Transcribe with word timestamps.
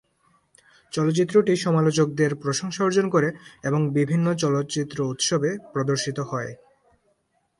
চলচ্চিত্রটি 0.93 1.53
সমালোচকদের 1.57 2.31
প্রশংসা 2.35 2.81
অর্জন 2.83 3.05
করে 3.09 3.29
এবং 3.63 3.81
বিভিন্ন 3.89 4.27
চলচ্চিত্র 4.33 4.97
উৎসবে 5.03 5.49
প্রদর্শিত 5.73 6.17
হয়। 6.31 6.51